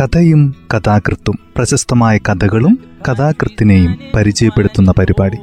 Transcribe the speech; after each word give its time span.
കഥയും 0.00 0.54
കഥാകൃത്തും 0.74 1.38
പ്രശസ്തമായ 1.56 2.18
കഥകളും 2.18 2.78
കഥാകൃത്തിനെയും 3.08 3.98
പരിചയപ്പെടുത്തുന്ന 4.14 4.92
പരിപാടി. 4.98 5.36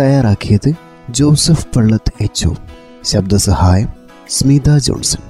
തയ്യാറാക്കിയത് 0.00 0.72
ജോസഫ് 1.10 1.66
പള്ളത്ത് 1.76 2.12
എച്ച് 2.20 2.48
ശബ്ദസഹായം 3.04 3.88
സ്മിത 4.28 4.78
ജോൺസൺ. 4.78 5.22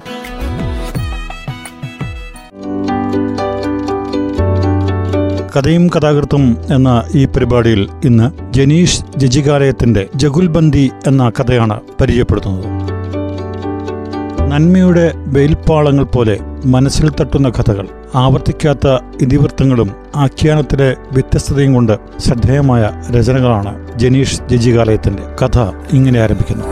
കഥയും 5.57 5.87
കഥാകൃത്തും 5.87 6.57
എന്ന 6.73 7.03
ഈ 7.15 7.25
പരിപാടിയിൽ 7.25 7.89
ഇന്ന് 8.05 8.53
ജനീഷ് 8.53 9.03
ജജികാലയത്തിന്റെ 9.17 10.09
ജഗുൽബന്ദി 10.15 10.91
എന്ന 11.07 11.29
കഥയാണ് 11.29 11.79
പരിചയപ്പെടുത്തുന്നത്. 12.01 13.00
നന്മയുടെ 14.51 15.03
വെയിൽപ്പാളങ്ങൾ 15.27 16.05
പോലെ 16.05 16.35
മനസ്സിൽ 16.65 17.09
തട്ടുന്ന 17.09 17.49
കഥകൾ 17.49 17.85
ആവർത്തിക്കാത്ത 18.15 18.87
ഇതിവൃത്തങ്ങളും 19.21 19.89
ആഖ്യാനത്തിലെ 20.15 20.89
വ്യത്യസ്തതയും 21.11 21.73
കൊണ്ട് 21.73 21.93
ശ്രദ്ധേയമായ 22.19 22.83
രചനകളാണ് 23.15 23.73
ജനീഷ് 23.97 24.41
ജജികാലയത്തിന്റെ 24.49 25.23
കഥ 25.41 25.57
ഇങ്ങനെ 25.93 26.19
ആരംഭിക്കുന്നു. 26.21 26.65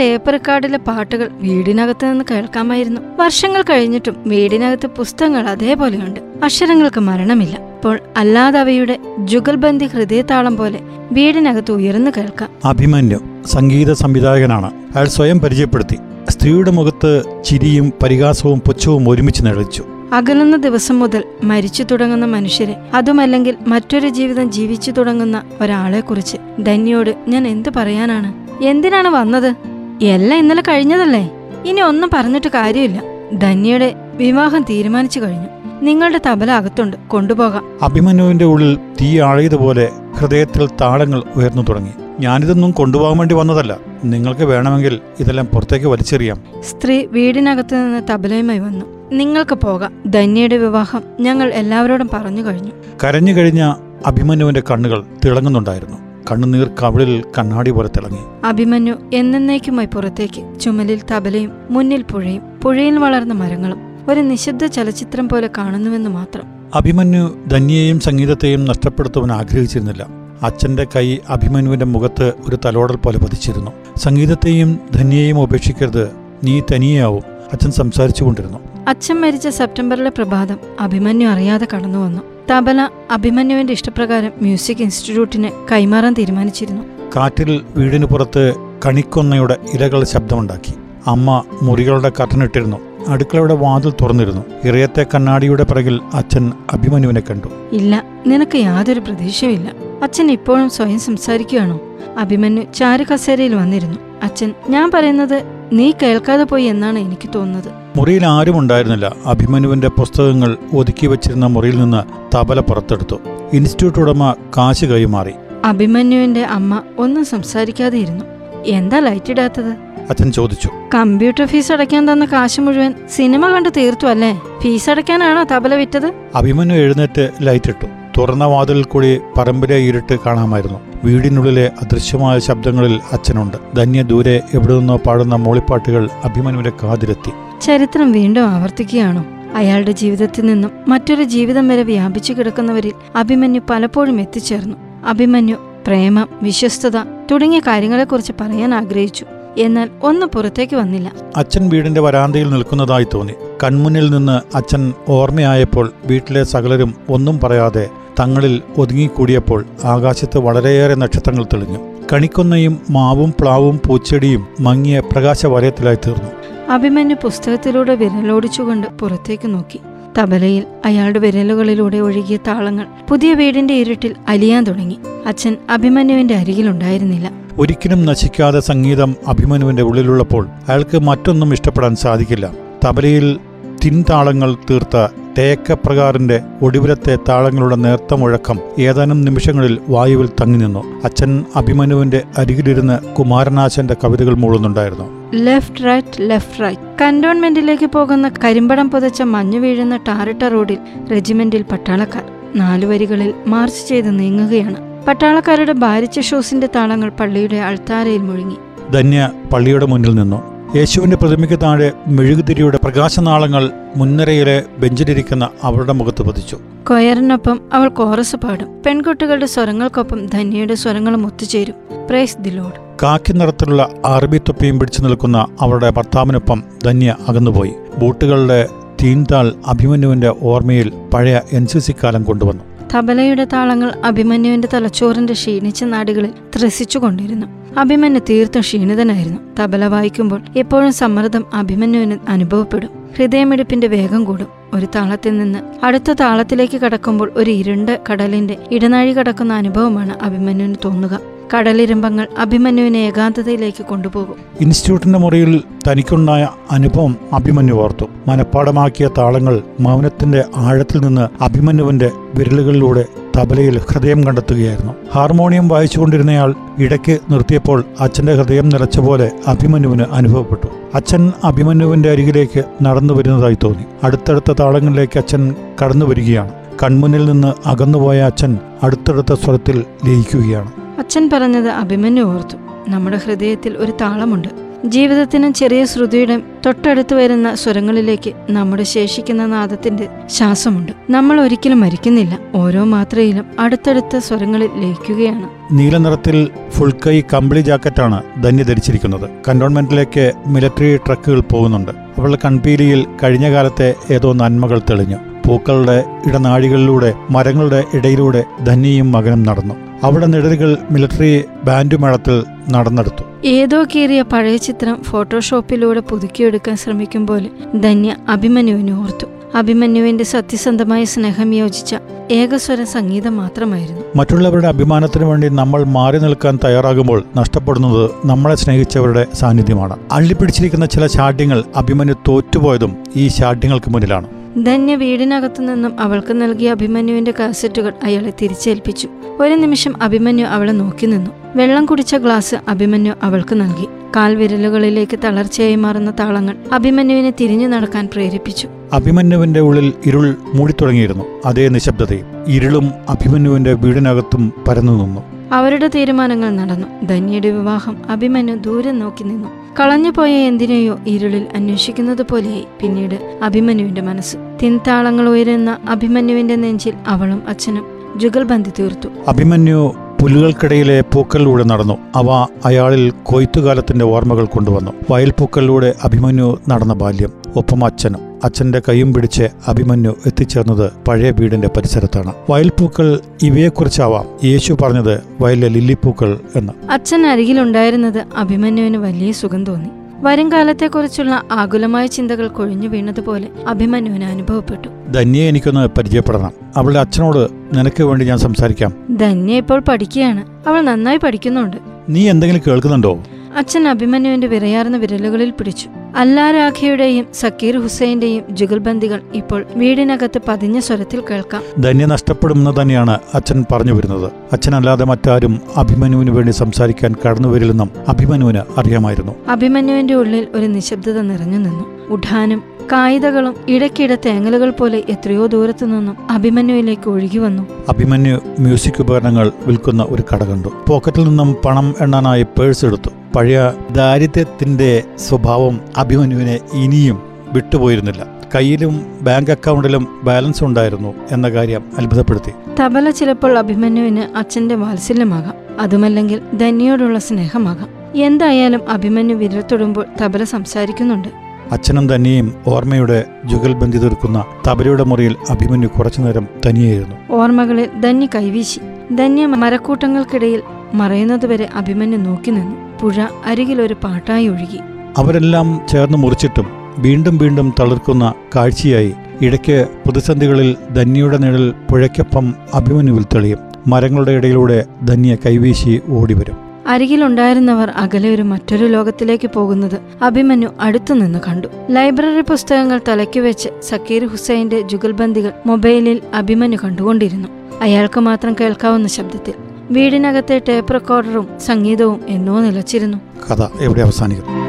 ടേപ്പ് 0.00 0.32
റെക്കോർഡിലെ 0.32 0.78
പാട്ടുകൾ 0.78 1.28
വീടിനകത്ത് 1.32 2.06
നിന്ന് 2.06 2.24
കേൾക്കാമായിരുന്നു. 2.30 3.00
വർഷങ്ങൾ 3.18 3.62
കഴിഞ്ഞിട്ടും 3.62 4.16
വീടിനകത്ത് 4.26 4.86
പുസ്തകങ്ങൾ 4.86 5.48
അതേപോലെയുണ്ട്. 5.48 6.20
അക്ഷരങ്ങൾക്ക് 6.44 7.00
മരണമില്ല. 7.00 7.56
ഇപ്പോൾ 7.56 7.98
അല്ലാതെ 8.16 8.58
അവയുടെ 8.58 8.98
ജുഗൽബന്ദി 9.18 9.86
ഹൃദയതാളം 9.86 10.56
പോലെ 10.56 10.80
വീടിനകത്ത് 11.12 11.72
ഉയർന്നു 11.72 12.10
കേൾക്കാം. 12.16 12.50
അഭിമന്യു 12.64 13.18
സംഗീത 13.46 13.92
സംവിധായകനാണ്. 13.92 14.66
അയാൾ 14.66 15.04
സ്വയം 15.04 15.40
പരിചയപ്പെടുത്തി. 15.40 15.98
സ്ത്രീയുടെ 16.28 16.70
മുഖത്ത് 16.70 17.22
ചിരിയും 17.44 17.92
പരിഹാസവും 18.02 18.60
പുച്ഛവും 18.60 19.08
ഒരുമിച്ച് 19.08 19.46
നിഴലിച്ചു. 19.46 19.84
അകലുന്ന 20.12 20.56
ദിവസം 20.56 20.98
മുതൽ 20.98 21.24
മരിച്ചു 21.44 21.82
തുടങ്ങുന്ന 21.82 22.26
മനുഷ്യരെ 22.26 22.76
അതുമല്ലെങ്കിൽ 22.94 23.56
മറ്റൊരു 23.66 24.08
ജീവിതം 24.08 24.50
ജീവിച്ചു 24.50 24.90
തുടങ്ങുന്ന 24.90 25.42
ഒരാളെക്കുറിച്ച് 25.60 26.36
ധന്യോട് 26.62 27.14
ഞാൻ 27.28 27.48
എന്തു 27.48 27.68
പറയാനാണ്? 27.76 28.42
എന്തിനാണ് 28.64 29.08
വന്നത്? 29.08 29.71
എല്ലാം 30.02 30.38
ഇന്നലെ 30.38 30.62
കഴിഞ്ഞതല്ലേ? 30.62 31.30
ഇനി 31.66 31.80
ഒന്നും 31.80 32.10
പറഞ്ഞിട്ട് 32.14 32.48
കാര്യമില്ല. 32.48 33.02
ധന്യയുടെ 33.38 33.94
വിവാഹം 34.14 34.62
തീരുമാനിച്ചു 34.62 35.20
കഴിഞ്ഞു. 35.20 35.46
നിങ്ങളുടെ 35.82 36.20
തബല 36.30 36.50
അകത്തുണ്ട്. 36.50 36.96
കൊണ്ടുപോകാം. 37.08 37.64
അഭിമന്യുവിന്റെ 37.82 38.44
ഉള്ളിൽ 38.44 38.78
തീ 39.00 39.20
ആഴയതുപോലെ 39.20 39.88
ഹൃദയത്തിൽ 40.16 40.68
താളങ്ങൾ 40.80 41.22
ഉയർന്നു 41.36 41.62
തുടങ്ങി. 41.62 41.90
ഞാനിതൊന്നും 42.20 42.70
കൊണ്ടുപോകാൻ 42.70 43.18
വേണ്ടി 43.18 43.34
വന്നതല്ല. 43.34 43.78
നിങ്ങൾക്ക് 44.04 44.42
വേണമെങ്കിൽ 44.42 45.00
ഇതെല്ലാം 45.20 45.46
പുറത്തേക്ക് 45.46 45.86
വലിച്ചെറിയാം. 45.86 46.42
സ്ത്രീ 46.60 47.06
വീടിനകത്ത് 47.06 47.74
നിന്ന് 47.74 48.12
തബലയുമായി 48.12 48.58
വന്നു. 48.58 48.86
നിങ്ങൾക്ക് 49.12 49.54
പോകാം. 49.54 50.02
ധന്യയുടെ 50.06 50.56
വിവാഹം 50.56 51.02
ഞങ്ങൾ 51.20 51.52
എല്ലാവരോടും 51.52 52.10
പറഞ്ഞു 52.12 52.42
കഴിഞ്ഞു. 52.46 52.70
കരഞ്ഞു 53.04 53.32
കഴിഞ്ഞ 53.32 53.74
അഭിമന്യുവിന്റെ 54.06 54.62
കണ്ണുകൾ 54.70 55.04
തിളങ്ങുന്നുണ്ടായിരുന്നു. 55.24 56.11
കണ്ണുനീർ 56.30 56.70
കവിളിൽ 56.82 57.24
കണ്ണാടി 57.38 57.70
പോലെ 57.70 57.88
തിളങ്ങി. 57.88 58.46
അഭിമന്യു 58.46 58.94
എന്നേക്കുമായി 59.12 59.86
പുറത്തേക്ക് 59.86 60.60
ചുമലിൽ 60.60 61.00
തബലയും 61.14 61.52
മുന്നിൽ 61.70 62.02
പുഴയും 62.02 62.42
പുഴയിൽ 62.62 62.98
വളർന്ന 62.98 63.32
മരങ്ങളും 63.32 63.78
ഒരു 64.08 64.20
നിശബ്ദ 64.20 64.66
ചലച്ചിത്രം 64.66 65.28
പോലെ 65.28 65.50
കാണുന്നുവെന്ന് 65.58 66.10
മാത്രം. 66.10 66.42
അഭിമന്യു 66.74 67.38
ധന്യയെയും 67.48 68.00
സംഗീതത്തെയും 68.00 68.64
നഷ്ടപ്പെടുത്തുവാൻ 68.64 69.32
ആഗ്രഹിച്ചിരുന്നില്ല. 69.32 70.06
അച്ഛന്റെ 70.42 70.86
കൈ 70.96 71.18
അഭിമന്യുവിന്റെ 71.28 71.86
മുഖത്ത് 71.86 72.32
ഒരു 72.48 72.58
തലോടൽ 72.64 72.96
പോലെ 72.96 73.18
പതിച്ചിരുന്നു. 73.18 73.70
സംഗീതത്തെയും 73.96 74.80
ധന്യയെയും 74.94 75.40
ഉപേക്ഷിക്കരുത്. 75.40 76.10
നീ 76.44 76.60
തനിയെയാവും. 76.60 77.22
അച്ഛൻ 77.52 77.70
സംസാരിച്ചുകൊണ്ടിരുന്നു. 77.70 78.58
അച്ഛൻ 78.88 79.20
മരിച്ച 79.20 79.48
സെപ്റ്റംബറിലെ 79.48 80.10
പ്രഭാതം 80.10 80.56
അഭിമന്യു 80.80 81.26
അറിയാതെ 81.28 81.68
കടന്നു 81.74 81.98
വന്നു 81.98 82.22
തബല 82.50 82.88
അഭിമന്യുവിന്റെ 83.10 83.72
ഇഷ്ടപ്രകാരം 83.72 84.32
മ്യൂസിക് 84.42 84.76
ഇൻസ്റ്റിറ്റ്യൂട്ടിന് 84.80 85.48
കൈമാറാൻ 85.72 86.14
തീരുമാനിച്ചിരുന്നു. 86.18 86.82
കാറ്റിൽ 87.16 87.60
വീടിന് 87.76 88.06
പുറത്ത് 88.06 88.54
കണിക്കൊന്നയുടെ 88.86 89.56
ഇലകൾ 89.74 90.04
ശബ്ദമുണ്ടാക്കി. 90.04 90.74
അമ്മ 91.06 91.44
മുറികളുടെ 91.62 92.12
കട്ടനിട്ടിരുന്നു 92.22 92.76
അടുക്കളയുടെ 93.08 93.54
വാതിൽ 93.54 93.92
തുറന്നിരുന്നു. 94.00 94.42
ഇറയത്തെ 94.64 95.06
കണ്ണാടിയുടെ 95.14 95.64
പിറകിൽ 95.64 96.00
അച്ഛൻ 96.14 96.52
അഭിമന്യുവിനെ 96.72 97.20
കണ്ടു. 97.20 97.48
ഇല്ല 97.72 98.04
നിനക്ക് 98.26 98.56
യാതൊരു 98.56 99.00
പ്രതീക്ഷയുമില്ല. 99.00 99.72
അച്ഛൻ 100.02 100.30
ഇപ്പോഴും 100.30 100.70
സ്വയം 100.70 101.00
സംസാരിക്കുകയാണോ? 101.00 101.80
അഭിമന്യു 102.18 102.62
ചാരുകസേരയിൽ 102.74 103.54
വന്നിരുന്നു. 103.54 103.98
അച്ഛൻ 104.22 104.54
ഞാൻ 104.68 104.90
പറയുന്നത് 104.90 105.42
നീ 105.72 105.92
കേൾക്കാതെ 106.02 106.44
പോയി 106.44 106.64
എന്നാണ് 106.64 106.98
എനിക്ക് 106.98 107.30
തോന്നുന്നത്. 107.34 107.81
മുറിയിൽ 107.96 108.26
ആരും 108.26 108.58
ഉണ്ടായിരുന്നില്ല. 108.58 109.16
അഭിമന്യുവിന്റെ 109.26 109.88
പുസ്തകങ്ങൾ 109.88 110.56
ഒതുക്കി 110.76 111.06
വെച്ചിരുന്ന 111.06 111.46
മുറിയിൽ 111.46 111.78
നിന്ന് 111.78 112.02
തബല 112.36 112.60
പുറത്തെടുത്തു. 112.60 113.16
ഇൻസ്റ്റിറ്റ്യൂട്ട് 113.52 113.98
ഉടമ 113.98 114.34
കാശ് 114.56 114.84
കൈമാറി. 114.84 115.32
അഭിമന്യുവിന്റെ 115.64 116.42
അമ്മ 116.42 116.82
ഒന്നും 116.98 117.24
സംസാരിക്കാതെ 117.24 117.98
ഇരുന്നു 117.98 118.24
എന്താ 118.66 118.98
ലൈറ്റ് 118.98 119.30
ഇടാത്തത്? 119.30 119.70
അച്ഛൻ 120.10 120.32
ചോദിച്ചു. 120.32 120.70
കമ്പ്യൂട്ടർ 120.94 121.46
ഫീസ് 121.46 121.72
അടയ്ക്കാൻ 121.72 122.12
തന്ന 122.12 122.24
കാശ് 122.24 122.60
മുഴുവൻ 122.60 122.94
സിനിമ 123.16 123.48
കണ്ട് 123.48 123.68
തീർത്തു 123.76 124.06
അല്ലേ? 124.06 124.42
ഫീസ് 124.62 124.90
അടയ്ക്കാനാണോ 124.90 125.44
തബല 125.54 125.74
വിറ്റത്? 125.74 126.12
അഭിമന്യു 126.34 126.76
എഴുന്നേറ്റ് 126.76 127.30
ലൈറ്റ് 127.42 127.70
ഇട്ടു. 127.70 127.86
തുറന്ന 128.18 128.44
വാതിലിൽ 128.44 128.84
കൂടി 128.84 129.20
പറമ്പിലെ 129.38 129.76
ഇരുട്ട് 129.76 130.18
കാണാമായിരുന്നു. 130.26 130.80
വീടിനുള്ളിലെ 131.04 131.70
അദൃശ്യമായ 131.82 132.38
ശബ്ദങ്ങളിൽ 132.38 133.00
അച്ഛനുണ്ട്. 133.12 133.56
ധന്യ 133.76 134.02
ദൂരെ 134.02 134.40
എവിടെ 134.54 134.74
നിന്നോ 134.74 134.96
പാടുന്ന 134.96 135.36
മോളിപ്പാട്ടുകൾ 135.36 136.08
അഭിമന്യുവിന്റെ 136.24 136.72
കാതിലെത്തി. 136.82 137.32
ചരിത്രം 137.62 138.12
വീണ്ടും 138.12 138.42
ആവർത്തിക്കുകയാണോ? 138.42 139.24
അയാളുടെ 139.54 139.92
ജീവിതത്തിൽ 139.92 140.46
നിന്നും 140.46 140.70
മറ്റൊരു 140.88 141.22
ജീവിതം 141.22 141.68
വരെ 141.68 141.82
വ്യാപിച്ചു 141.82 142.32
കിടക്കുന്നവരിൽ 142.32 142.92
അഭിമന്യു 143.16 143.60
പലപ്പോഴും 143.70 144.20
എത്തിച്ചേർന്നു. 144.20 144.76
അഭിമന്യു 145.06 145.56
പ്രേമം 145.86 146.28
വിശ്വസ്തത 146.42 146.96
തുടങ്ങിയ 147.30 147.60
കാര്യങ്ങളെക്കുറിച്ച് 147.60 148.32
പറയാൻ 148.40 148.74
ആഗ്രഹിച്ചു. 148.74 149.26
എന്നാൽ 149.58 149.90
ഒന്ന് 150.02 150.26
പുറത്തേക്ക് 150.26 150.76
വന്നില്ല. 150.76 151.12
അച്ഛൻ 151.36 151.68
വീടിന്റെ 151.68 152.00
വരാന്തയിൽ 152.00 152.50
നിൽക്കുന്നതായി 152.50 153.06
തോന്നി. 153.14 153.32
കൺമുന്നിൽ 153.64 154.10
നിന്ന് 154.10 154.56
അച്ഛൻ 154.56 154.92
ഓർമ്മയായപ്പോൾ 155.08 155.92
വീട്ടിലെ 156.06 156.44
സകലരും 156.44 156.94
ഒന്നും 157.08 157.40
പറയാതെ 157.40 157.88
തങ്ങളിൽ 158.20 158.62
ഒതുങ്ങിക്കൂടിയപ്പോൾ 158.78 159.64
ആകാശത്ത് 159.84 160.38
വളരെയേറെ 160.38 160.94
നക്ഷത്രങ്ങൾ 160.94 161.44
തെളിഞ്ഞു. 161.44 161.78
കണിക്കൊന്നയും 162.12 162.80
മാവും 162.90 163.34
പ്ലാവും 163.40 163.80
പൂച്ചെടിയും 163.88 164.46
മങ്ങിയ 164.60 165.00
പ്രകാശവലയത്തിലായി 165.00 165.96
തീർന്നു. 165.96 166.41
അഭിമന്യു 166.72 167.16
പുസ്തകത്തിലൂടെ 167.22 167.94
വിരലോടിച്ചുകൊണ്ട് 167.94 168.86
പുറത്തേക്ക് 168.86 169.54
നോക്കി. 169.54 169.80
തബലയിൽ 170.18 170.64
അയാളുടെ 170.84 171.18
വിരലുകളിലൂടെ 171.18 171.96
ഒഴുകിയ 171.96 172.36
താളങ്ങൾ 172.36 172.86
പുതിയ 173.10 173.34
വീടിന്റെ 173.34 173.74
ഇരുട്ടിൽ 173.74 174.14
അലിയാൻ 174.28 174.64
തുടങ്ങി. 174.64 174.98
അച്ഛൻ 175.26 175.56
അഭിമന്യുവിന്റെ 175.70 176.34
അരികിലുണ്ടായിരുന്നില്ല. 176.34 177.32
ഒരിക്കലും 177.58 178.04
നശിക്കാതെ 178.04 178.60
സംഗീതം 178.60 179.16
അഭിമന്യുവിന്റെ 179.26 179.82
ഉള്ളിലുള്ളപ്പോൾ 179.82 180.48
അയാൾക്ക് 180.68 180.98
മറ്റൊന്നും 180.98 181.52
ഇഷ്ടപ്പെടാൻ 181.52 181.96
സാധിക്കില്ല. 181.96 182.50
തബലയിൽ 182.84 183.38
തിൻതാളങ്ങൾ 183.84 184.56
തീർത്ത 184.70 184.96
തേക്കപ്രകാറിന്റെ 185.38 186.42
ഒടുവിലത്തെ 186.62 187.18
താളങ്ങളുടെ 187.28 187.76
നേർത്ത 187.76 188.14
മുഴക്കം 188.14 188.58
ഏതാനും 188.78 189.22
നിമിഷങ്ങളിൽ 189.22 189.78
വായുവിൽ 189.88 190.26
തങ്ങി 190.26 190.58
നിന്നു. 190.58 191.00
അച്ഛൻ 191.04 191.44
അഭിമന്യുവിന്റെ 191.56 192.22
അരികിലിരുന്ന് 192.38 193.14
കുമാരനാശന്റെ 193.14 193.96
കവിതകൾ 194.04 194.34
മൂളുന്നുണ്ടായിരുന്നു. 194.34 195.30
ലെഫ്റ്റ് 195.34 195.84
റൈറ്റ് 195.84 196.08
ലെഫ്റ്റ് 196.20 196.62
റൈറ്റ് 196.62 196.80
കന്റോൺമെന്റിലേക്ക് 197.02 197.86
പോകുന്ന 197.86 198.30
കരിമ്പടം 198.44 198.90
പുതച്ച 198.90 199.22
മഞ്ഞു 199.22 199.58
വീഴുന്ന 199.58 199.96
ടാറിട്ട 199.96 200.42
റോഡിൽ 200.42 200.78
റെജിമെന്റിൽ 201.10 201.62
പട്ടാളക്കാർ. 201.62 202.24
നാലു 202.56 202.86
വരികളിൽ 202.86 203.34
മാർച്ച് 203.46 203.88
ചെയ്ത് 203.88 204.18
നീങ്ങുകയാണ്. 204.18 205.06
പട്ടാളക്കാരുടെ 205.06 205.72
ഭാരിച്ച 205.72 206.20
ഷൂസിന്റെ 206.20 206.68
താളങ്ങൾ 206.76 207.08
പള്ളിയുടെ 207.08 207.56
അൾത്താരയിൽ 207.56 208.20
മുഴുങ്ങി. 208.20 208.56
ധന്യ 208.92 209.30
പള്ളിയുടെ 209.52 209.86
മുന്നിൽ 209.86 210.14
നിന്നു. 210.14 210.51
യേശുവിന്റെ 210.76 211.16
പ്രതിമയ്ക്ക് 211.16 211.58
താഴെ 211.62 211.92
മെഴുകുതിരിയുടെ 212.06 212.78
പ്രകാശനാളങ്ങൾ 212.84 213.70
മുൻനിരയിലെ 213.96 214.62
ബെഞ്ചിലിരിക്കുന്ന 214.78 215.48
അവരുടെ 215.62 215.92
മുഖത്ത് 215.92 216.22
പതിച്ചു. 216.22 216.58
കൊയറിനൊപ്പം 216.88 217.60
അവൾ 217.72 217.88
കോറസ് 217.88 218.36
പാടും. 218.36 218.68
പെൺകുട്ടികളുടെ 218.86 219.46
സ്വരങ്ങൾക്കൊപ്പം 219.46 220.26
ധന്യയുടെ 220.26 220.74
സ്വരങ്ങളും 220.74 221.26
ഒത്തുചേരും. 221.26 221.74
പ്രൈസ് 222.08 222.36
ദി 222.40 222.50
ലോഡ് 222.50 222.96
കാക്കി 223.02 223.32
നിറത്തിലുള്ള 223.32 223.88
അറബി 224.04 224.38
തൊപ്പിയും 224.38 224.78
പിടിച്ചു 224.78 225.02
നിൽക്കുന്ന 225.02 225.46
അവളുടെ 225.60 225.90
ഭർത്താവിനൊപ്പം 225.90 226.62
ധന്യ 226.84 227.16
അകന്നുപോയി. 227.28 227.72
ബൂട്ടുകളുടെ 227.98 228.68
തീൻതാൾ 229.02 229.52
അഭിമന്യുവിന്റെ 229.66 230.34
ഓർമ്മയിൽ 230.42 230.92
പഴയ 231.14 231.40
എൻ 231.52 231.66
സി 231.66 231.78
സി 231.78 231.92
കാലം 232.04 232.22
കൊണ്ടുവന്നു. 232.22 232.64
തബലയുടെ 232.96 233.44
താളങ്ങൾ 233.44 233.92
അഭിമന്യുവിന്റെ 234.04 234.68
തലച്ചോറിന്റെ 234.74 235.32
ക്ഷീണിച്ച 235.32 235.84
നാടുകളിൽ 235.84 236.30
ത്രസിച്ചുകൊണ്ടിരുന്നു. 236.30 237.61
അഭിമന്യു 237.78 238.20
തീർത്തും 238.30 238.60
ക്ഷീണിതനായിരുന്നു. 238.60 239.38
തബല 239.60 239.86
വായിക്കുമ്പോൾ 239.86 240.40
എപ്പോഴും 240.56 240.92
സമ്മർദ്ദം 240.92 241.44
അഭിമന്യുവിന് 241.54 242.18
അനുഭവപ്പെടും. 242.28 242.90
ഹൃദയമിടിപ്പിന്റെ 243.18 243.86
വേഗം 243.86 244.24
കൂടും. 244.24 244.46
ഒരു 244.74 244.86
താളത്തിൽ 244.94 245.38
നിന്ന് 245.38 245.58
അടുത്ത 245.84 246.12
താളത്തിലേക്ക് 246.12 246.78
കടക്കുമ്പോൾ 246.78 247.32
ഒരു 247.36 247.50
ഇരുണ്ട 247.50 247.90
കടലിന്റെ 248.12 248.56
ഇടനാഴി 248.72 249.12
കടക്കുന്ന 249.12 249.54
അനുഭവമാണ് 249.54 250.24
അഭിമന്യുവിന് 250.24 250.74
തോന്നുക. 250.84 251.20
കടലിരമ്പങ്ങൾ 251.56 252.26
അഭിമന്യുവിനെ 252.38 252.98
ഏകാന്തതയിലേക്ക് 252.98 253.84
കൊണ്ടുപോകും. 253.84 254.34
ഇൻസ്റ്റിറ്റ്യൂട്ടിന്റെ 254.60 255.18
മുറിയിൽ 255.18 255.62
തനിക്കുണ്ടായ 255.88 256.48
അനുഭവം 256.70 257.16
അഭിമന്യു 257.32 257.74
ഓർത്തു 257.74 258.04
മനഃപ്പാടമാക്കിയ 258.28 259.10
താളങ്ങൾ 259.18 259.62
മൗനത്തിന്റെ 259.80 260.44
ആഴത്തിൽ 260.56 261.00
നിന്ന് 261.00 261.44
അഭിമന്യുവിന്റെ 261.44 262.10
വിരലുകളിലൂടെ 262.34 263.04
തബലയിൽ 263.38 263.78
ഹൃദയം 263.78 264.26
കണ്ടെത്തുകയായിരുന്നു. 264.26 264.92
ഹാർമോണിയം 265.12 265.68
വായിച്ചുകൊണ്ടിരുന്നയാൾ 265.68 266.54
ഇടയ്ക്ക് 266.78 267.18
നിർത്തിയപ്പോൾ 267.30 267.84
അച്ഛന്റെ 268.00 268.34
ഹൃദയം 268.34 268.68
നിറച്ച 268.68 269.00
പോലെ 269.00 269.30
അഭിമന്യുവിന് 269.46 270.04
അനുഭവപ്പെട്ടു. 270.12 270.66
അച്ഛൻ 270.94 271.32
അഭിമന്യുവിന്റെ 271.44 272.10
അരികിലേക്ക് 272.10 272.64
നടന്നു 272.82 273.14
വരുന്നതായി 273.14 273.58
തോന്നി. 273.64 273.84
അടുത്തടുത്ത 274.02 274.52
താളങ്ങളിലേക്ക് 274.52 275.18
അച്ഛൻ 275.18 275.54
കടന്നു 275.84 276.06
വരികയാണ്. 276.06 276.50
കൺമുന്നിൽ 276.82 277.24
നിന്ന് 277.24 277.68
അകന്നുപോയ 277.68 278.20
അച്ഛൻ 278.20 278.58
അടുത്തടുത്ത 278.82 279.32
സ്വരത്തിൽ 279.32 279.84
ലയിക്കുകയാണ്. 280.06 280.70
അച്ഛൻ 280.98 281.30
പറഞ്ഞത് 281.32 281.68
അഭിമന്യു 281.68 282.22
ഓർത്തു. 282.22 282.56
നമ്മുടെ 282.88 283.20
ഹൃദയത്തിൽ 283.26 283.76
ഒരു 283.78 283.92
താളമുണ്ട്. 284.00 284.61
ജീവിതത്തിനും 284.84 285.52
ചെറിയ 285.52 285.84
ശ്രുതിയുടെ 285.84 286.42
തൊട്ടടുത്ത് 286.66 287.14
വരുന്ന 287.14 287.54
സ്വരങ്ങളിലേക്ക് 287.54 288.32
നമ്മുടെ 288.50 288.82
ശേഷിക്കുന്ന 288.82 289.46
നാദത്തിന്റെ 289.46 290.08
ശ്വാസമുണ്ട്. 290.26 290.92
നമ്മൾ 291.10 291.40
ഒരിക്കലും 291.40 291.80
മരിക്കുന്നില്ല. 291.80 292.38
ഓരോ 292.54 292.84
മാത്രയിലും 292.84 293.44
അടുത്തടുത്ത 293.58 294.16
സ്വരങ്ങളിൽ 294.18 294.70
ലയിക്കുകയാണ്. 294.76 295.48
നീല 295.72 295.96
നിറത്തിൽ 295.96 296.48
ഫുൾ 296.70 296.92
കമ്പിളി 297.34 297.60
ജാക്കറ്റാണ് 297.60 298.22
ധന്യ 298.42 298.62
ധരിച്ചിരിക്കുന്നത്. 298.62 299.30
കന്റോൺമെന്റിലേക്ക് 299.48 300.32
മിലിറ്ററി 300.46 300.96
ട്രക്കുകൾ 300.96 301.40
പോകുന്നുണ്ട്. 301.40 301.90
അവളുടെ 301.90 302.38
കൺപീലിയിൽ 302.44 303.06
കഴിഞ്ഞ 303.22 303.52
കാലത്തെ 303.52 303.94
ഏതോ 304.10 304.32
നന്മകൾ 304.32 304.78
തെളിഞ്ഞു. 304.78 305.16
പൂക്കളുടെ 305.48 306.04
ഇടനാഴികളിലൂടെ 306.26 307.14
മരങ്ങളുടെ 307.30 307.84
ഇടയിലൂടെ 307.94 308.44
ധന്യയും 308.64 309.12
മകനും 309.12 309.42
നടന്നു. 309.42 309.74
അവിടെ 310.02 310.26
നിഴലുകൾ 310.26 310.78
മിലിറ്ററി 310.90 311.44
ബാൻഡുമേളത്തിൽ 311.64 312.44
നടന്നെടുത്തു. 312.70 313.31
ഏതോ 313.44 313.84
കീറിയ 313.84 314.22
പഴയ 314.22 314.56
ചിത്രം 314.56 315.02
ഫോട്ടോഷോപ്പിലൂടെ 315.02 316.00
പുതുക്കിയെടുക്കാൻ 316.00 316.76
ശ്രമിക്കും 316.76 317.26
പോലെ 317.26 317.78
ധന്യ 317.78 318.16
അഭിമന്യുവിനെ 318.28 318.92
ഓർത്തു. 318.92 319.26
അഭിമന്യുവിന്റെ 319.54 320.24
സത്യസന്ധമായ 320.24 321.04
സ്നേഹം 321.04 321.54
യോജിച്ച 321.54 321.94
ഏകസ്വര 322.30 322.84
സംഗീതം 322.84 323.36
മാത്രമായിരുന്നു. 323.36 324.02
മറ്റുള്ളവരുടെ 324.16 324.68
അഭിമാനത്തിനു 324.68 325.24
വേണ്ടി 325.24 325.48
നമ്മൾ 325.48 325.84
മാറി 325.84 326.18
നിൽക്കാൻ 326.18 326.58
തയ്യാറാകുമ്പോൾ 326.64 327.24
നഷ്ടപ്പെടുന്നത് 327.36 328.10
നമ്മളെ 328.24 328.54
സ്നേഹിച്ചവരുടെ 328.54 329.26
സാന്നിധ്യമാണ്. 329.34 329.96
അള്ളിപ്പിടിച്ചിരിക്കുന്ന 330.12 330.86
ചില 330.86 331.06
ശാഠ്യങ്ങൾ 331.06 331.64
അഭിമന്യു 331.76 332.14
തോറ്റുപോയതും 332.28 332.96
ഈ 333.16 333.28
ശാഠ്യങ്ങൾക്ക് 333.28 333.90
മുന്നിലാണ്. 333.90 334.41
ധന്യ 334.60 334.94
വീടിനകത്തു 334.94 335.60
നിന്നും 335.60 336.00
അവൾക്ക് 336.00 336.32
നൽകിയ 336.32 336.70
അഭിമന്യുവിന്റെ 336.70 337.34
കാസറ്റുകൾ 337.40 337.92
അയാളെ 338.02 338.32
തിരിച്ചേൽപ്പിച്ചു. 338.42 339.08
ഒരു 339.40 339.54
നിമിഷം 339.54 340.02
അഭിമന്യു 340.02 340.44
അവളെ 340.44 340.72
നോക്കി 340.72 341.06
നിന്നു. 341.06 341.30
വെള്ളം 341.56 341.86
കുടിച്ച 341.86 342.14
ഗ്ലാസ് 342.14 342.54
അഭിമന്യു 342.68 343.12
അവൾക്ക് 343.22 343.54
നൽകി. 343.54 343.86
കാൽവിരലുകളിലേക്ക് 344.16 345.18
തളർച്ചയായി 345.24 345.74
മാറുന്ന 345.74 346.10
താളങ്ങൾ 346.10 346.56
അഭിമന്യുവിനെ 346.72 347.30
തിരിഞ്ഞു 347.30 347.68
നടക്കാൻ 347.68 348.08
പ്രേരിപ്പിച്ചു. 348.12 348.68
അഭിമന്യുവിന്റെ 348.92 349.60
ഉള്ളിൽ 349.60 349.92
ഇരുൾ 350.06 350.36
മൂടിത്തുടങ്ങിയിരുന്നു. 350.54 351.24
അതേ 351.46 351.68
നിശബ്ദതയും 351.68 352.26
ഇരുളും 352.48 352.90
അഭിമന്യുവിന്റെ 353.08 353.72
വീടിനകത്തും 353.72 354.52
പരന്നു 354.68 355.04
നിന്നു. 355.04 355.20
അവരുടെ 355.52 355.88
തീരുമാനങ്ങൾ 355.88 356.50
നടന്നു. 356.50 357.06
ധന്യയുടെ 357.06 357.50
വിവാഹം 357.50 357.96
അഭിമന്യു 358.10 358.54
ദൂരെ 358.54 358.92
നോക്കി 358.92 359.24
നിന്നു. 359.24 359.48
കളഞ്ഞുപോയ 359.80 360.30
എന്തിനെയോ 360.30 360.98
ഇരുളിൽ 361.06 361.46
അന്വേഷിക്കുന്നത് 361.54 362.22
പോലെയായി. 362.22 362.64
പിന്നീട് 362.80 363.38
അഭിമന്യുവിന്റെ 363.42 364.00
മനസ്സ്. 364.00 364.36
തിൻതാളങ്ങൾ 364.62 365.28
ഉയരുന്ന 365.28 365.78
അഭിമന്യുവിന്റെ 365.88 366.56
നെഞ്ചിൽ 366.56 366.92
അവളും 367.06 367.42
അച്ഛനും 367.48 367.86
ജുഗൽബന്ദി 368.16 368.70
തീർത്തു. 368.78 369.08
അഭിമന്യു 369.28 369.94
പുല്ലുകൾക്കിടയിലെ 370.22 371.00
പൂക്കളിലൂടെ 371.00 371.64
നടന്നു. 371.64 371.98
അവ 372.16 372.46
അയാളിൽ 372.64 373.12
കൊയ്ത്തുകാലത്തിന്റെ 373.22 374.04
ഓർമ്മകൾ 374.04 374.44
കൊണ്ടുവന്നു. 374.44 374.90
വയൽപ്പൂക്കളിലൂടെ 375.10 375.94
അഭിമന്യു 376.02 376.58
നടന്ന 376.68 376.94
ബാല്യം. 376.94 377.30
ഒപ്പം 377.56 377.84
അച്ഛനും. 377.84 378.31
അച്ഛന്റെ 378.44 378.82
കൈയും 378.88 379.14
പിടിച്ച് 379.14 379.42
അഭിമന്യു 379.68 380.16
എത്തിച്ചേർന്നത് 380.26 380.90
പഴയ 381.08 381.30
വീടിന്റെ 381.30 381.68
പരിസരത്താണ്. 381.68 382.32
വയൽപ്പൂക്കൾ 382.50 383.20
ഇവയെക്കുറിച്ചാവാം 383.42 384.26
യേശു 384.44 384.76
പറഞ്ഞത് 384.82 385.22
വയലിലെ 385.40 385.68
ലില്ലിപ്പൂക്കൾ 385.68 386.40
എന്ന്. 386.56 386.72
അച്ഛൻ 386.90 387.26
അരികിലുണ്ടായിരുന്നത് 387.26 388.24
അഭിമന്യുവിന് 388.36 388.96
വലിയ 388.96 389.32
സുഖം 389.32 389.64
തോന്നി. 389.64 389.88
വരും 390.20 390.52
കാലത്തെക്കുറിച്ചുള്ള 390.52 391.42
ആകുലമായ 391.52 392.06
ചിന്തകൾ 392.06 392.48
കൊഴിഞ്ഞു 392.48 392.88
വീണതുപോലെ 392.88 393.48
അഭിമന്യുവിന് 393.68 394.24
അനുഭവപ്പെട്ടു. 394.24 394.88
ധന്യെ 395.12 395.48
എനിക്കൊന്ന് 395.48 395.88
പരിചയപ്പെടണം. 395.98 396.52
അവളുടെ 396.76 397.00
അച്ഛനോട് 397.00 397.48
നിനക്ക് 397.76 398.02
വേണ്ടി 398.02 398.26
ഞാൻ 398.26 398.38
സംസാരിക്കാം. 398.38 399.16
ധന്യ 399.16 399.54
ഇപ്പോൾ 399.54 399.80
പഠിക്കുകയാണ്. 399.80 400.68
അവൾ 400.68 400.80
നന്നായി 400.80 401.16
പഠിക്കുന്നുണ്ട്. 401.16 401.76
നീ 402.08 402.30
എന്തെങ്കിലും 402.30 402.62
കേൾക്കുന്നുണ്ടോ? 402.66 403.22
അച്ഛൻ 403.56 403.88
അഭിമന്യുവിന്റെ 403.88 404.46
വിറയാർന്ന 404.46 404.96
വിരലുകളിൽ 404.96 405.50
പിടിച്ചു. 405.50 405.88
അല്ലാരാഖയുടെയും 406.16 407.26
സക്കീർ 407.34 407.82
ഹുസൈന്റെയും 407.82 408.44
ജുഗൽബന്ദികൾ 408.50 409.20
ഇപ്പോൾ 409.34 409.64
വീടിനകത്ത് 409.74 410.40
പതിഞ്ഞ 410.48 410.78
സ്വരത്തിൽ 410.78 411.22
കേൾക്കാം. 411.30 411.82
ധന്യ 411.82 412.06
നഷ്ടപ്പെടുമെന്ന് 412.06 412.82
തന്നെയാണ് 412.82 413.18
അച്ഛൻ 413.34 413.64
പറഞ്ഞു 413.72 413.92
വരുന്നത്. 413.92 414.32
അച്ഛനല്ലാതെ 414.52 415.04
മറ്റാരും 415.04 415.60
അഭിമന്യുവിന് 415.76 416.30
വേണ്ടി 416.30 416.52
സംസാരിക്കാൻ 416.52 417.14
കടന്നു 417.26 417.48
വരില്ലെന്നും 417.48 417.90
അഭിമന്യുവിന് 418.08 418.62
അറിയാമായിരുന്നു. 418.78 419.32
അഭിമന്യുവിന്റെ 419.48 420.14
ഉള്ളിൽ 420.14 420.46
ഒരു 420.54 420.66
നിശബ്ദത 420.66 421.20
നിറഞ്ഞു 421.20 421.58
നിന്നു. 421.58 422.08
ഉഠാനും 422.08 422.62
കായികകളും 422.92 423.54
ഇടയ്ക്കിടെ 423.68 424.18
തേങ്ങലുകൾ 424.26 424.70
പോലെ 424.70 425.02
എത്രയോ 425.08 425.46
ദൂരത്തു 425.46 425.84
നിന്നും 425.84 426.30
അഭിമന്യുവിലേക്ക് 426.30 427.10
ഒഴുകി 427.10 427.38
വന്നു. 427.38 427.66
അഭിമന്യു 427.88 428.40
മ്യൂസിക് 428.60 429.00
ഉപകരണങ്ങൾ 429.00 429.52
വിൽക്കുന്ന 429.66 430.06
ഒരു 430.08 430.22
കട 430.32 430.44
കണ്ടു. 430.44 430.68
പോക്കറ്റിൽ 430.88 431.28
നിന്നും 431.28 431.56
പണം 431.64 431.94
എണ്ണാനായി 432.00 432.42
പേഴ്സ് 432.42 432.86
എടുത്തു. 432.86 433.10
പഴയ 433.36 433.72
ദാരിദ്ര്യത്തിന്റെ 433.92 435.02
സ്വഭാവം 435.18 435.80
അഭിമന്യുവിനെ 435.96 436.58
ഇനിയും 436.72 437.22
വിട്ടുപോയിരുന്നില്ല. 437.52 438.26
കയ്യിലും 438.54 439.06
ബാങ്ക് 439.22 439.50
അക്കൗണ്ടിലും 439.50 440.20
ബാലൻസ് 440.22 440.64
ഉണ്ടായിരുന്നു 440.64 441.14
എന്ന 441.30 441.48
കാര്യം 441.48 441.82
അത്ഭുതപ്പെടുത്തി. 441.98 442.52
തബല 442.80 443.10
ചിലപ്പോൾ 443.10 443.58
അഭിമന്യുവിന് 443.58 444.38
അച്ഛന്റെ 444.38 444.74
വാത്സല്യമാകാം. 444.74 445.54
അതുമല്ലെങ്കിൽ 445.80 446.40
ധന്യയോടുള്ള 446.58 447.18
സ്നേഹമാകാം. 447.18 447.88
എന്തായാലും 448.14 448.90
അഭിമന്യു 448.90 449.34
വിരൽ 449.34 449.64
തൊടുമ്പോൾ 449.72 450.06
തബല 450.22 450.44
സംസാരിക്കുന്നുണ്ട്. 450.44 451.28
അച്ഛനും 451.72 452.14
തന്നെയും 452.14 452.54
ഓർമ്മയുടെ 452.66 453.24
ജുഗൽബന്ദി 453.44 453.98
തീർക്കുന്ന 453.98 454.44
തബരയുടെ 454.68 455.04
മുറിയിൽ 455.04 455.36
അഭിമന്യു 455.50 455.88
കുറച്ചുനേരം 455.88 456.46
തനിയായിരുന്നു. 456.66 457.16
ഓർമ്മകളിൽ 457.30 457.88
ധന്യ 458.00 458.26
കൈവീശി 458.34 458.80
ധന്യ 459.16 459.46
മരക്കൂട്ടങ്ങൾക്കിടയിൽ 459.46 460.62
മറയുന്നതുവരെ 460.94 461.68
അഭിമന്യു 461.74 462.18
നോക്കി 462.18 462.50
നിന്നു. 462.50 462.76
പുഴ 463.00 463.26
അരികിൽ 463.46 463.80
ഒരു 463.80 463.94
പാട്ടായി 464.04 464.48
ഒഴുകി. 464.48 464.80
അവരെല്ലാം 465.18 465.80
ചേർന്ന് 465.88 466.18
മുറിച്ചിട്ടും 466.18 466.66
വീണ്ടും 466.98 467.38
വീണ്ടും 467.38 467.74
തളിർക്കുന്ന 467.80 468.34
കാഴ്ചയായി 468.56 469.12
ഇടയ്ക്ക് 469.42 469.86
പ്രതിസന്ധികളിൽ 470.06 470.76
ധന്യയുടെ 470.94 471.38
നിഴൽ 471.38 471.70
പുഴയ്ക്കൊപ്പം 471.90 472.54
അഭിമന്യുവിൽ 472.74 473.24
തെളിയും. 473.34 473.58
മരങ്ങളുടെ 473.86 474.32
ഇടയിലൂടെ 474.32 474.84
ധന്യ 475.04 475.36
കൈവീശി 475.46 476.00
ഓടിവരും. 476.08 476.61
അരികിലുണ്ടായിരുന്നവർ 476.86 477.90
അകലെ 477.90 478.34
ഒരു 478.34 478.42
മറ്റൊരു 478.42 478.84
ലോകത്തിലേക്ക് 478.84 479.50
പോകുന്നത് 479.54 480.24
അഭിമന്യു 480.24 480.68
അടുത്തുനിന്ന് 480.80 481.38
കണ്ടു. 481.48 481.66
ലൈബ്രറി 481.90 482.40
പുസ്തകങ്ങൾ 482.40 483.00
തലയ്ക്ക് 483.08 483.40
വെച്ച് 483.40 483.68
സക്കീർ 483.82 484.26
ഹുസൈന്റെ 484.26 484.80
ജുഗൽബന്ദികൾ 484.80 485.52
മൊബൈലിൽ 485.66 486.20
അഭിമന്യു 486.34 486.78
കണ്ടുകൊണ്ടിരുന്നു. 486.84 487.48
അയാൾക്ക് 487.82 488.20
മാത്രം 488.20 488.56
കേൾക്കാവുന്ന 488.60 489.08
ശബ്ദത്തിൽ 489.08 489.54
വീടിനകത്തെ 489.90 490.62
ടേപ്പ് 490.68 490.94
റെക്കോർഡറും 490.94 491.48
സംഗീതവും 491.66 492.20
എന്നോ 492.28 492.60
നിലച്ചിരുന്നു. 492.60 493.18
കഥ 493.50 493.62
എവിടെ 493.80 494.00
അവസാനിക്കുന്നു. 494.00 494.62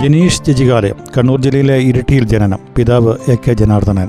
ജനീഷ് 0.00 0.42
ജജികാലയം 0.42 0.96
കണ്ണൂർ 1.18 1.40
ജില്ലയിലെ 1.40 1.76
ഇരിട്ടിയിൽ 1.76 2.24
ജനനം. 2.24 2.58
പിതാവ് 2.76 3.16
എ 3.28 3.34
കെ 3.34 3.52
ജനാർദ്ദനൻ. 3.52 4.08